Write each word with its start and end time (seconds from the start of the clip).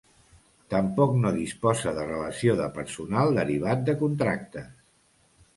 Tampoc 0.73 1.13
no 1.25 1.33
disposa 1.35 1.93
de 1.99 2.07
relació 2.09 2.57
de 2.63 2.71
personal 2.79 3.37
derivat 3.43 3.85
de 3.91 3.99
contractes. 4.03 4.73